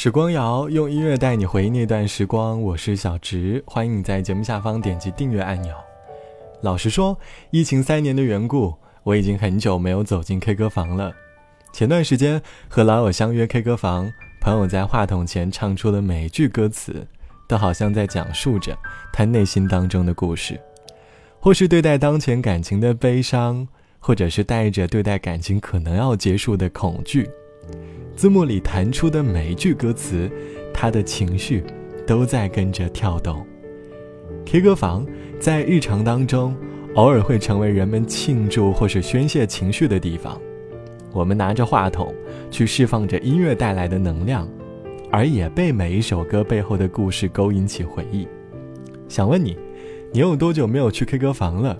[0.00, 5.74] 时光谣用音乐带你回忆那段时光，我是小植，欢迎你在节目下方点击订阅按钮。
[6.60, 7.18] 老实说，
[7.50, 8.72] 疫情三年的缘故，
[9.02, 11.12] 我已经很久没有走进 K 歌房了。
[11.72, 14.08] 前段时间和老友相约 K 歌房，
[14.40, 17.04] 朋友在话筒前唱出的每一句歌词，
[17.48, 18.78] 都好像在讲述着
[19.12, 20.60] 他内心当中的故事，
[21.40, 23.66] 或是对待当前感情的悲伤，
[23.98, 27.28] 或者是带着对待感情可能要结束的恐惧。
[28.18, 30.28] 字幕里弹出的每一句歌词，
[30.74, 31.62] 他的情绪
[32.04, 33.46] 都在跟着跳动。
[34.44, 35.06] K 歌房
[35.38, 36.52] 在日常当中
[36.96, 40.36] 偶尔会成为人们庆祝或是宣泄情绪的地方。
[41.12, 42.12] 我们拿着话筒
[42.50, 44.48] 去释放着音乐带来的能量，
[45.12, 48.26] 而也被每一首歌背后的故事勾引起回忆。
[49.08, 49.56] 想问你，
[50.12, 51.78] 你有多久没有去 K 歌房了？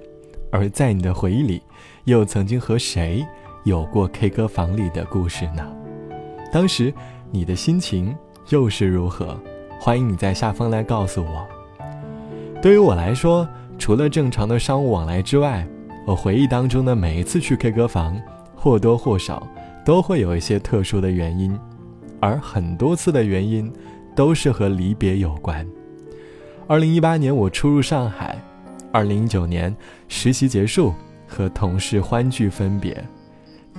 [0.53, 1.61] 而在你的回忆里，
[2.05, 3.27] 又曾经和谁
[3.65, 5.75] 有过 K 歌房里的故事呢？
[6.51, 6.93] 当时
[7.31, 8.17] 你的心情
[8.49, 9.39] 又是如何？
[9.81, 11.47] 欢迎你在下方来告诉我。
[12.61, 13.47] 对于我来说，
[13.79, 15.67] 除了正常的商务往来之外，
[16.07, 18.21] 我回忆当中的每一次去 K 歌房，
[18.57, 19.47] 或多或少
[19.85, 21.57] 都会有一些特殊的原因，
[22.19, 23.71] 而很多次的原因
[24.17, 25.67] 都是和离别有关。
[26.67, 28.37] 二零一八年我初入上海，
[28.91, 29.75] 二零一九年
[30.09, 30.93] 实习结束，
[31.29, 33.05] 和同事欢聚分别。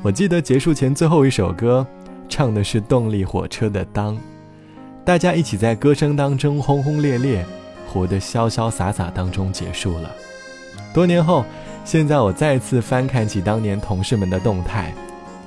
[0.01, 1.85] 我记得结束前最后一首歌。
[2.29, 4.15] 唱的是动力火车的《当》，
[5.03, 7.43] 大家一起在歌声当中轰轰烈烈，
[7.91, 10.09] 活得潇潇洒洒当中结束了。
[10.93, 11.43] 多年后，
[11.83, 14.93] 现在我再次翻看起当年同事们的动态，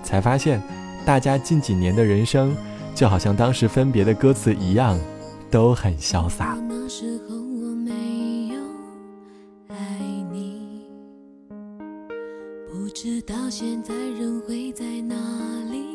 [0.03, 0.61] 才发现，
[1.07, 2.55] 大家近几年的人生，
[2.95, 4.99] 就好像当时分别的歌词一样，
[5.51, 6.59] 都很潇洒。
[6.69, 8.61] 那时候我没有
[9.69, 9.77] 爱
[10.33, 10.85] 你，
[12.71, 15.15] 不知道现在人会在哪
[15.71, 15.92] 里。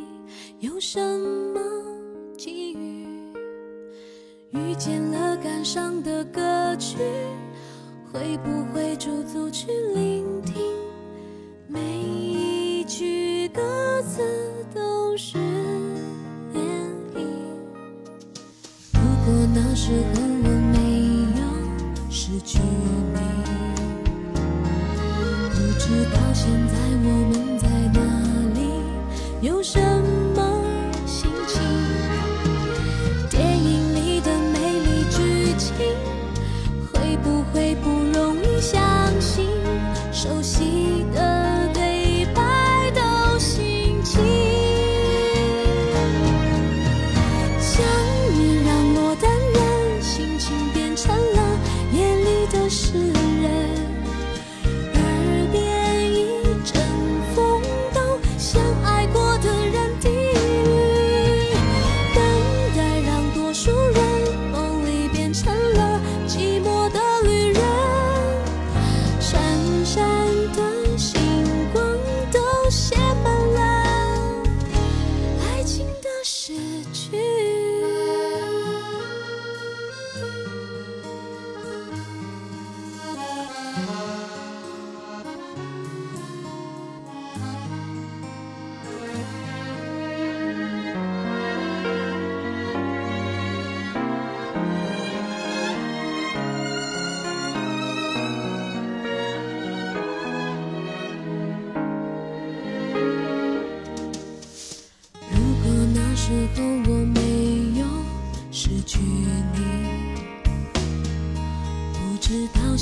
[0.67, 1.61] 有什么
[2.37, 3.07] 机遇
[4.51, 6.97] 遇见了感伤的歌曲？
[8.11, 10.55] 会不会驻足去聆听？
[11.69, 13.61] 每一句歌
[14.01, 14.21] 词
[14.75, 15.37] 都是
[16.53, 16.61] 演
[17.15, 17.23] 绎。
[18.91, 20.77] 如果那时候我没
[21.39, 21.41] 有
[22.11, 23.19] 失去你，
[25.49, 27.46] 不知道现在我们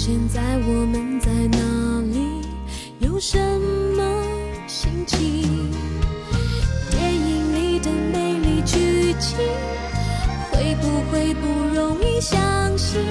[0.08, 1.58] 现在我们在哪
[2.14, 2.48] 里，
[3.00, 3.40] 有什
[3.98, 4.24] 么
[4.68, 5.18] 心情？
[6.92, 9.40] 电影里的美丽剧情，
[10.52, 12.38] 会不会不容易相
[12.78, 13.02] 信？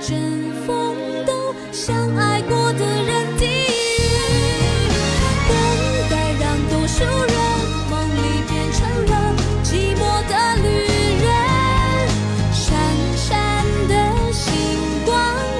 [0.00, 0.18] 阵阵
[0.66, 3.48] 风都向爱过的人低语，
[5.46, 5.54] 等
[6.08, 7.36] 待让多数人
[7.90, 8.18] 梦里
[8.48, 9.12] 变成了
[9.62, 10.66] 寂寞的旅
[11.20, 11.28] 人。
[12.50, 12.64] 闪
[13.14, 13.92] 闪的
[14.32, 14.48] 星
[15.04, 15.14] 光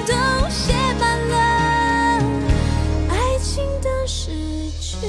[0.07, 0.13] 都
[0.49, 1.35] 写满了
[3.09, 4.31] 爱情的诗
[4.79, 5.07] 句。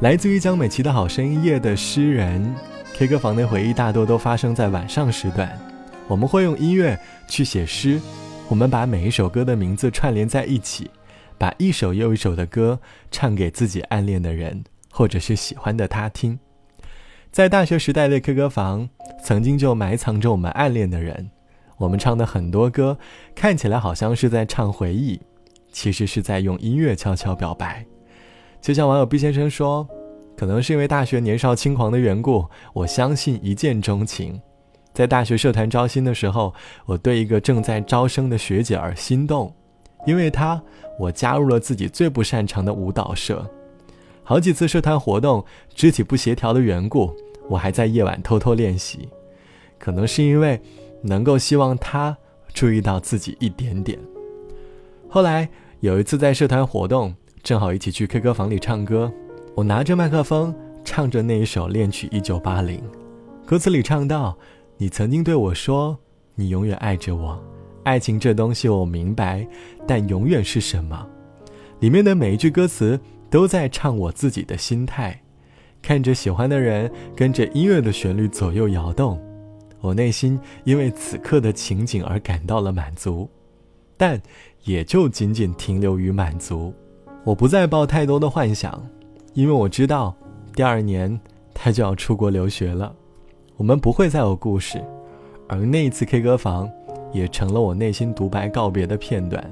[0.00, 2.54] 来自于江美琪的好声音夜的诗人。
[2.94, 5.58] ，K 歌房的回忆大多都发生在晚上时段。
[6.06, 8.00] 我们会用音乐去写诗，
[8.48, 10.88] 我们把每一首歌的名字串联在一起，
[11.36, 12.78] 把一首又一首的歌
[13.10, 14.62] 唱给自己暗恋的人，
[14.92, 16.38] 或者是喜欢的他听。
[17.32, 18.88] 在大学时代的 K 歌房，
[19.22, 21.30] 曾经就埋藏着我们暗恋的人。
[21.78, 22.96] 我们唱的很多歌，
[23.34, 25.20] 看起来好像是在唱回忆，
[25.72, 27.84] 其实是在用音乐悄悄表白。
[28.60, 29.88] 就像网友毕先生说
[30.36, 34.40] ：“可能是因为大学年少轻狂的缘故，我相信一见钟情。
[34.92, 36.52] 在大学社团招新的时候，
[36.86, 39.54] 我对一个正在招生的学姐而心动，
[40.06, 40.60] 因为她，
[40.98, 43.44] 我加入了自己最不擅长的舞蹈社。
[44.22, 45.44] 好几次社团活动，
[45.74, 47.14] 肢体不协调的缘故，
[47.48, 49.08] 我还在夜晚偷偷练习。
[49.78, 50.60] 可能是因为
[51.02, 52.16] 能够希望她
[52.52, 53.98] 注意到自己一点点。
[55.08, 55.48] 后来
[55.80, 57.14] 有一次在社团活动。”
[57.44, 59.12] 正好一起去 K 歌房里唱歌，
[59.56, 60.52] 我拿着麦克风
[60.84, 62.82] 唱着那一首恋曲一九八零，
[63.46, 64.36] 歌词里唱到
[64.76, 65.96] ：“你曾经对我说，
[66.34, 67.40] 你永远爱着我，
[67.84, 69.46] 爱情这东西我明白，
[69.86, 71.06] 但永远是什么？”
[71.78, 72.98] 里面的每一句歌词
[73.30, 75.22] 都在唱我自己的心态，
[75.80, 79.22] 看着喜欢的人跟着音乐的旋律左右摇动，
[79.80, 83.30] 我内心因为此刻的情景而感到了满足，
[83.96, 84.20] 但
[84.64, 86.74] 也就仅仅停留于满足。
[87.22, 88.84] 我不再抱太多的幻想，
[89.34, 90.14] 因为我知道，
[90.54, 91.20] 第二年
[91.52, 92.94] 他就要出国留学了，
[93.56, 94.82] 我们不会再有故事，
[95.48, 96.70] 而那一次 K 歌房，
[97.12, 99.44] 也成了我内心独白告别的片段。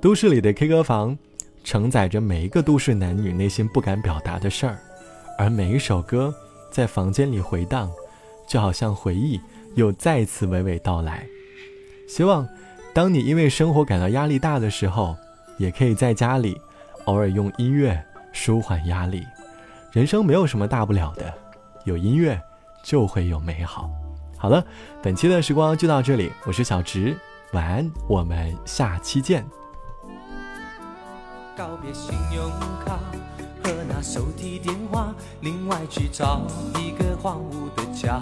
[0.00, 1.16] 都市里的 K 歌房，
[1.62, 4.78] 承载着每一个都市男女内心不敢表达的事儿，
[5.38, 6.34] 而每一首歌
[6.70, 7.90] 在房间里回荡，
[8.48, 9.40] 就好像回忆
[9.76, 11.24] 又再次娓娓道来。
[12.08, 12.46] 希望，
[12.92, 15.16] 当你因为生活感到压力大的时候。
[15.58, 16.58] 也可以在家里，
[17.04, 18.02] 偶尔用音乐
[18.32, 19.26] 舒缓压力。
[19.92, 21.32] 人生没有什么大不了的，
[21.84, 22.40] 有音乐
[22.82, 23.90] 就会有美好。
[24.38, 24.64] 好了，
[25.02, 27.16] 本期的时光就到这里，我是小直，
[27.52, 29.44] 晚安，我们下期见。
[31.56, 32.50] 告别信用
[32.84, 32.98] 卡
[33.62, 36.40] 和那手提电话，另外去找
[36.78, 38.20] 一个荒芜的家。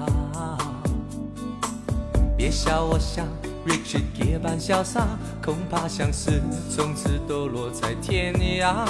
[2.36, 3.26] 别笑我想。
[3.66, 5.06] Richard 夜般潇洒，
[5.44, 6.40] 恐怕相思
[6.70, 8.86] 从此都落在天涯。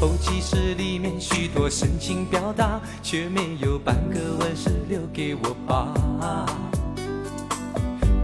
[0.00, 5.94] 后记事里面许多深情表达，却没有半个吻是留给我吧。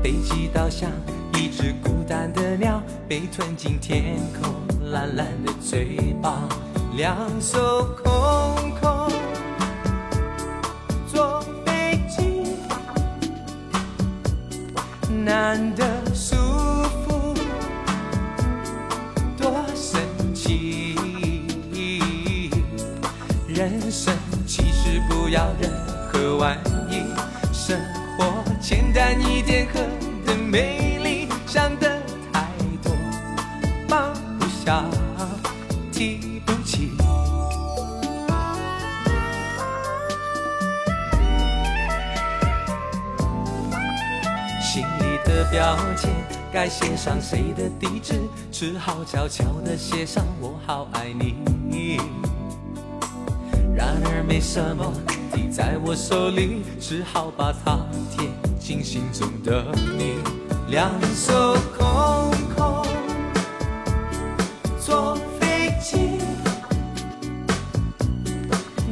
[0.02, 0.90] 飞机倒像
[1.34, 4.52] 一只孤单的鸟，被吞进天空
[4.90, 6.48] 蓝蓝的嘴巴，
[6.96, 9.12] 两手空空。
[11.06, 12.56] 坐飞机
[15.24, 15.84] 难得
[23.60, 24.16] 人生
[24.46, 25.70] 其实不要任
[26.10, 26.56] 何玩
[26.88, 27.02] 意，
[27.52, 27.78] 生
[28.16, 29.80] 活简单一点，何
[30.24, 31.28] 等美丽！
[31.46, 32.00] 想的
[32.32, 32.48] 太
[32.82, 32.90] 多，
[33.86, 34.82] 放不下，
[35.92, 36.92] 提不起。
[44.62, 46.10] 心里的标签
[46.50, 48.14] 该写上谁的地址？
[48.50, 52.00] 只好悄悄地写上我好爱你。
[53.80, 54.92] 然而没什么
[55.32, 57.78] 递在我手里，只好把它
[58.10, 60.16] 贴近心中的你。
[60.68, 62.86] 两手空空
[64.78, 66.18] 坐飞机，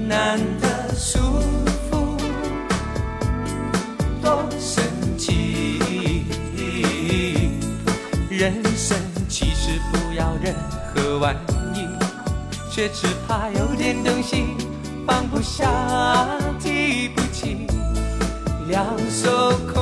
[0.09, 1.18] 难得舒
[1.90, 2.16] 服，
[4.23, 4.83] 多神
[5.18, 6.23] 奇。
[8.30, 8.97] 人生
[9.28, 10.54] 其实不要任
[10.95, 11.37] 何玩
[11.75, 11.87] 意，
[12.71, 14.47] 却只怕有点东西
[15.08, 16.28] 放不下、
[16.60, 17.66] 提不起，
[18.68, 19.77] 两手空空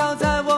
[0.00, 0.49] 照在我。